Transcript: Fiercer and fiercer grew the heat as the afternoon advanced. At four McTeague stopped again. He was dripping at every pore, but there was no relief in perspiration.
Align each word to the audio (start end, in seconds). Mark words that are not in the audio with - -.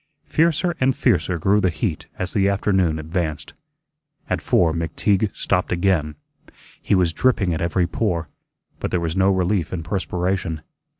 Fiercer 0.25 0.75
and 0.79 0.95
fiercer 0.95 1.37
grew 1.37 1.61
the 1.61 1.69
heat 1.69 2.07
as 2.17 2.33
the 2.33 2.49
afternoon 2.49 2.97
advanced. 2.97 3.53
At 4.31 4.41
four 4.41 4.73
McTeague 4.73 5.29
stopped 5.35 5.71
again. 5.71 6.15
He 6.81 6.95
was 6.95 7.13
dripping 7.13 7.53
at 7.53 7.61
every 7.61 7.85
pore, 7.85 8.27
but 8.79 8.89
there 8.89 8.99
was 8.99 9.15
no 9.15 9.29
relief 9.29 9.71
in 9.71 9.83
perspiration. 9.83 10.63